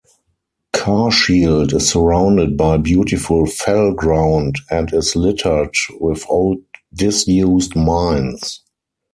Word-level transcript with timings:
Carrshield 0.73 1.75
is 1.75 1.87
surrounded 1.89 2.57
by 2.57 2.77
beautiful 2.77 3.45
fell 3.45 3.93
ground 3.93 4.55
and 4.71 4.91
is 4.95 5.15
littered 5.15 5.75
with 5.99 6.25
old 6.27 6.57
disused 6.91 7.75
mines. 7.75 8.63